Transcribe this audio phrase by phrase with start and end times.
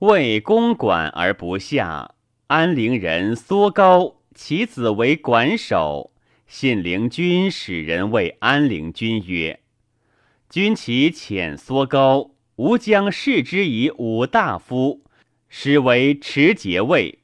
[0.00, 2.14] 为公管而不下，
[2.46, 6.12] 安陵人缩高，其子为管守。
[6.46, 9.58] 信陵君使人谓安陵君曰
[10.48, 15.02] ：“君其遣缩高，吾将视之以五大夫，
[15.48, 17.18] 使为持节位。”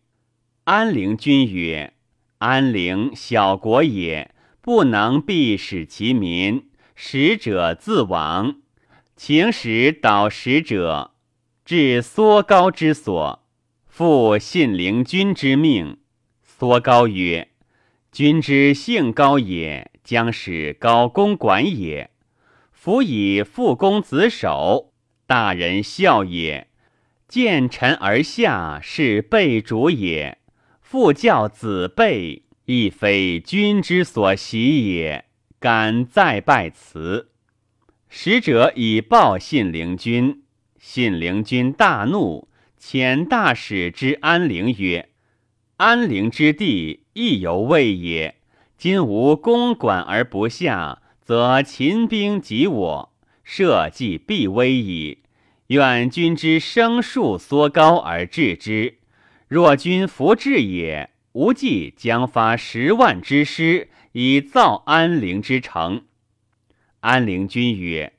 [0.65, 1.93] 安陵君曰
[2.39, 8.57] ：“安陵小国也，不能必使其民，使者自亡。
[9.15, 11.13] 请使导使者。”
[11.65, 13.43] 至缩高之所，
[13.87, 15.97] 复信陵君之命。
[16.43, 17.49] 缩高曰
[18.13, 22.11] ：“君之性高也，将使高公管也。
[22.71, 24.93] 夫以父公子守，
[25.27, 26.69] 大人孝也。
[27.29, 30.37] 见臣而下，是备主也。
[30.83, 35.25] 父教子备，亦非君之所习也。
[35.59, 37.31] 敢再拜辞。
[38.11, 40.43] 使者以报信陵君。”
[40.87, 42.47] 信陵君大怒，
[42.79, 45.09] 遣大使之安陵曰
[45.79, 48.35] ：“安陵之地，亦犹未也。
[48.77, 55.21] 今无公管而不下，则秦兵及我，社稷必危矣。
[55.69, 58.99] 愿君之生数缩高而治之。
[59.49, 66.05] 若君弗治也，吾计将发十万之师以造安陵之城。”
[67.01, 68.14] 安陵君曰。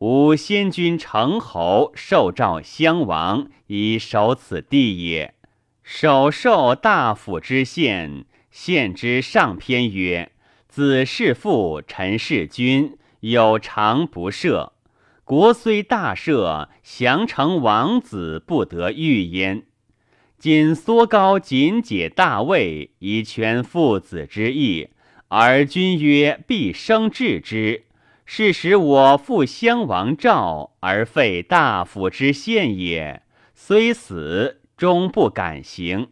[0.00, 5.34] 吾先君成侯受诏襄王以守此地也。
[5.82, 10.30] 首受大府之县，县之上篇曰
[10.68, 14.70] ：“子弑父，臣弑君，有常不赦。
[15.24, 19.64] 国虽大赦，降成王子不得御焉。
[20.38, 24.90] 今缩高谨解大位，以全父子之义，
[25.26, 27.82] 而君曰必生治之。”
[28.30, 33.22] 是使我负襄王赵而废大夫之县也，
[33.54, 36.08] 虽死终不敢行。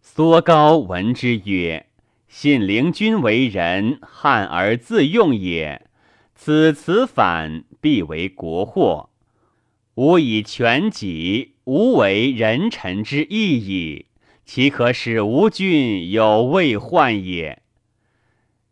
[0.00, 1.86] 缩高闻之曰
[2.26, 5.86] ：“信陵君为人汉而自用也，
[6.34, 9.10] 此辞反必为国祸。
[9.94, 14.06] 吾以全己，无为人臣之义矣，
[14.44, 17.61] 岂可使吾君有未患也？”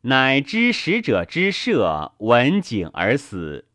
[0.03, 3.67] 乃知使者之射，闻景而死。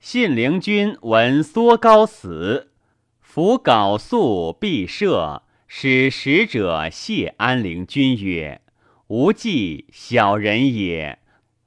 [0.00, 2.72] 信陵君闻缩高死，
[3.20, 8.60] 弗缟素必射，使使者谢安陵君曰
[9.06, 11.20] ：“吾计小人也，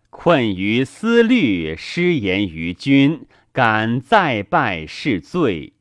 [0.09, 5.71] 困于思虑，失言于君，敢再拜是罪。”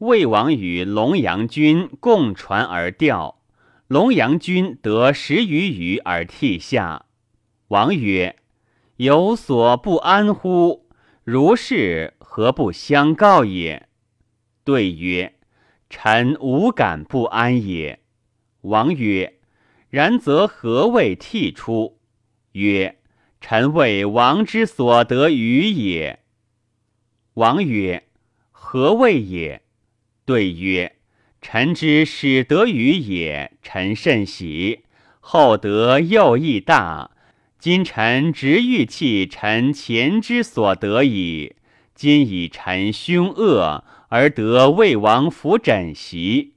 [0.00, 3.40] 魏王与龙阳君共船而钓，
[3.86, 7.06] 龙阳君得十余余而涕下。
[7.68, 8.36] 王曰
[8.96, 10.86] ：“有所不安乎？
[11.24, 13.88] 如是，何不相告也？”
[14.64, 15.38] 对曰
[15.88, 18.00] ：“臣无敢不安也。”
[18.60, 19.38] 王曰
[19.88, 21.98] ：“然则何谓涕出？”
[22.52, 22.98] 曰
[23.40, 26.18] ：“臣为王之所得与也。”
[27.32, 28.06] 王曰
[28.52, 29.62] ：“何谓也？”
[30.26, 30.96] 对曰
[31.40, 34.80] ：“臣之始得与也，臣甚喜。
[35.20, 37.12] 后得又益大。
[37.60, 41.54] 今臣直欲弃臣前之所得矣。
[41.94, 46.54] 今以臣凶恶而得魏王府枕席。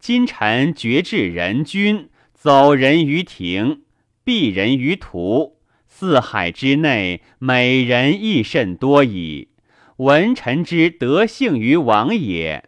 [0.00, 3.82] 今臣绝至人君，走人于庭，
[4.24, 9.50] 避人于途，四海之内，美人亦甚多矣。
[9.98, 12.64] 闻臣之德幸于王也。”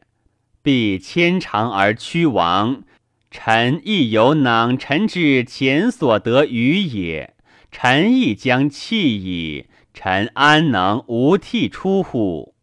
[0.65, 2.85] 必牵肠而屈亡，
[3.31, 7.35] 臣亦有囊臣之前所得与也，
[7.71, 9.67] 臣亦将弃矣。
[9.93, 12.55] 臣安能无涕出乎？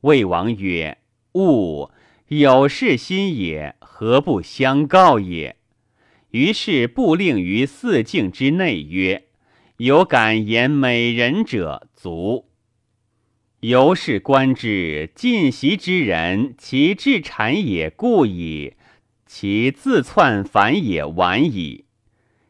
[0.00, 0.96] 魏王曰
[1.36, 1.90] ：“勿
[2.28, 5.56] 有事心也，何不相告也？”
[6.32, 9.24] 于是布令于四境之内曰
[9.76, 12.46] ：“有敢言美人者，足。”
[13.66, 18.74] 由是观之，进袭之人，其至产也故矣；
[19.24, 21.86] 其自窜反也晚矣。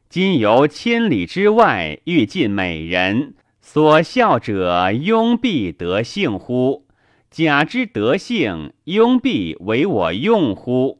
[0.08, 6.84] 今由千里之外欲尽美人，所笑者，庸必得幸乎？
[7.30, 10.98] 假之德性，庸必为我用乎？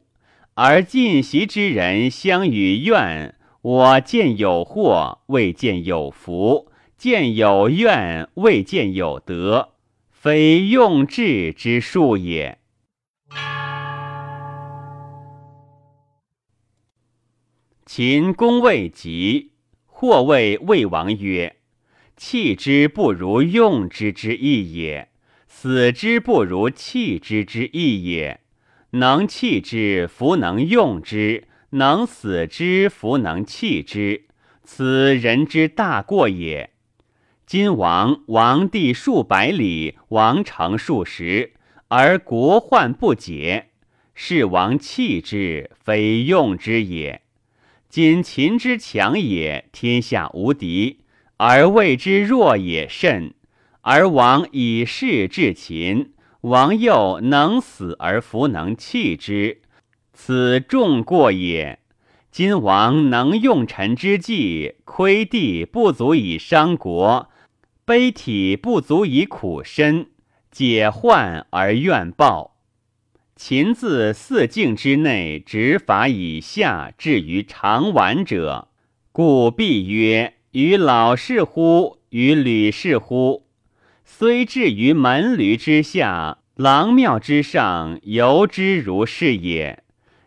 [0.53, 9.74] 而进袭之人相与怨，我见有祸，未见有福；见有怨，未见有德。
[10.25, 12.57] 非用智之术也。
[17.85, 19.51] 秦公未及，
[19.85, 21.57] 或谓魏王曰
[22.17, 25.09] ：“弃之不如用之之意也，
[25.47, 28.41] 死之不如弃之之意也。
[28.93, 34.25] 能弃之，弗能用之；能死之，弗能弃之。
[34.63, 36.71] 此人之大过也。
[37.45, 41.53] 今王王地数百里，王城数十，
[41.89, 43.67] 而国患不解，
[44.15, 47.21] 是王弃之，非用之也。
[47.87, 51.01] 今秦之强也，天下无敌，
[51.37, 53.35] 而谓之弱也甚。
[53.81, 59.61] 而王以势制秦，王又能死而弗能弃之，
[60.13, 61.77] 此众过也。
[62.31, 67.29] 今王能用臣之计，亏地不足以伤国。
[67.87, 70.07] 悲体不足以苦身，
[70.49, 72.55] 解患而怨报。
[73.35, 78.69] 秦自四境之内执法以下，至于长晚者，
[79.11, 81.99] 故必曰：于老士乎？
[82.09, 83.45] 于吕氏乎？
[84.03, 89.83] 虽至于门闾之下，廊庙之上，犹之如是也。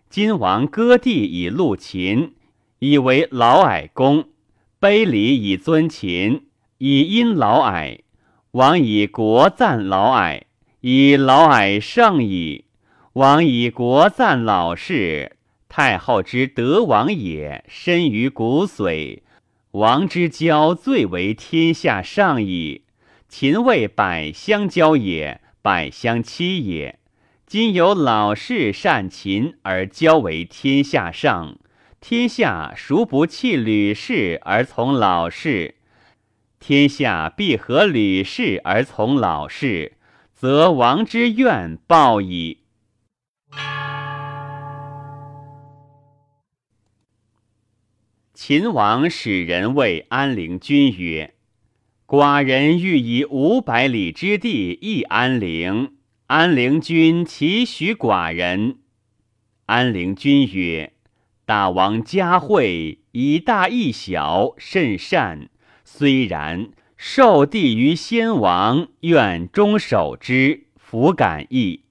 [0.09, 2.35] 今王割地以戮秦，
[2.79, 4.29] 以为老矮公；
[4.81, 6.48] 卑礼以尊秦。
[6.79, 7.99] 以因老矮，
[8.53, 10.45] 王以国赞老矮，
[10.81, 12.67] 以老矮胜矣。
[13.15, 15.37] 王以国赞老士，
[15.69, 19.23] 太后之德王也，深于骨髓。
[19.73, 22.83] 王之交最为天下上矣。
[23.29, 27.01] 秦为百相交也，百相欺也。
[27.45, 31.59] 今有老士善秦而交为天下上，
[32.01, 35.75] 天下孰不弃吕氏而从老士？
[36.61, 39.97] 天下必合吕氏而从老氏，
[40.33, 42.59] 则王之怨报矣。
[48.35, 51.35] 秦王使人谓安陵君曰
[52.07, 55.97] ：“寡人欲以五百里之地易安陵，
[56.27, 58.79] 安陵君其许寡人？”
[59.67, 60.93] 安陵君曰
[61.47, 65.49] ：“大王嘉惠，以大易小，甚善。”
[65.91, 66.69] 虽然，
[66.99, 71.85] 受地于先王，愿终守之，弗敢易。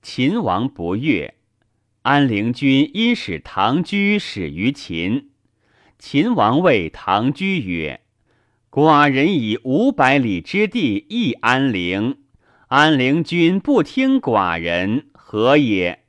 [0.00, 1.34] 秦王不悦。
[2.02, 5.30] 安陵君因使唐居始于秦。
[5.98, 8.00] 秦王谓唐居曰
[8.70, 12.18] ：“寡人以五百里之地易安陵，
[12.68, 16.04] 安陵君不听寡人，何也？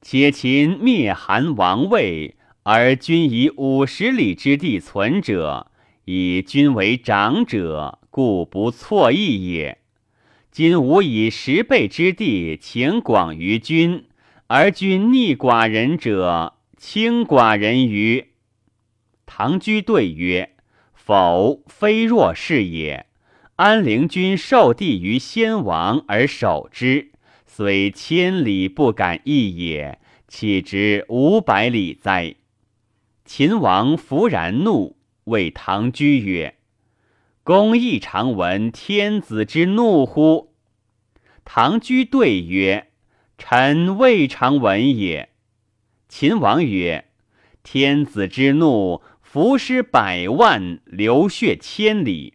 [0.00, 5.66] 且秦灭韩王位，而君以五十里之地存者。”
[6.12, 9.78] 以君为长者，故不错意也。
[10.50, 14.06] 今吾以十倍之地，情广于君，
[14.48, 18.32] 而君逆寡人者，轻寡人于？
[19.24, 20.56] 唐居对曰
[20.92, 23.06] ：“否，非若是也。
[23.54, 27.12] 安陵君受地于先王而守之，
[27.46, 32.34] 虽千里不敢易也，岂知五百里哉？”
[33.24, 34.96] 秦王弗然怒。
[35.24, 36.56] 谓唐居曰
[37.42, 40.54] ：“公亦常闻天子之怒乎？”
[41.44, 42.88] 唐居对曰
[43.38, 45.30] ：“臣未尝闻也。”
[46.08, 47.06] 秦王曰
[47.62, 52.34] ：“天子之怒，伏尸百万，流血千里。”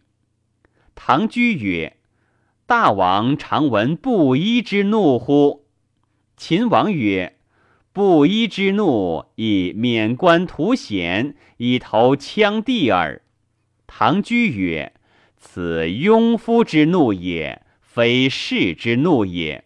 [0.94, 1.96] 唐居曰
[2.66, 5.66] ：“大王常闻布衣之怒乎？”
[6.36, 7.35] 秦王曰：
[7.96, 13.22] 布衣之怒，以免官图显，以投羌地耳。
[13.86, 14.92] 唐居曰
[15.40, 19.64] ：“此庸夫之怒也，非士之怒也。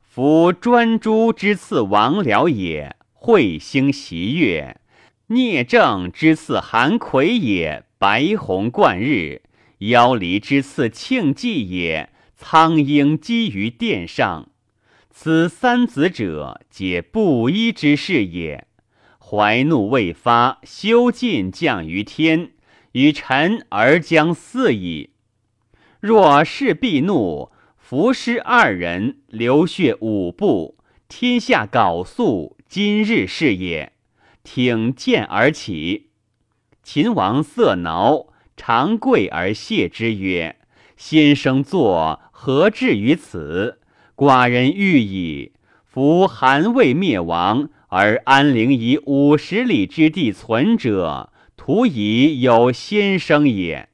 [0.00, 4.76] 夫专诸之刺王僚也，彗星袭月；
[5.26, 9.40] 聂政之刺韩魁也，白虹贯日；
[9.78, 14.48] 妖离之刺庆忌也，苍鹰击于殿上。”
[15.20, 18.68] 此三子者，皆布衣之士也。
[19.18, 22.52] 怀怒未发，修进降于天，
[22.92, 25.10] 与臣而将四矣。
[25.98, 33.94] 若是必怒，伏尸二人，流血五步，天下缟素，今日是也。
[34.44, 36.10] 挺剑而起。
[36.84, 40.54] 秦王色挠，长跪而谢之曰
[40.96, 43.77] ：“先生坐，何至于此？”
[44.18, 45.52] 寡人欲矣。
[45.84, 53.88] 夫韩魏灭亡，而安陵以五十里之地存者，徒以有先生也。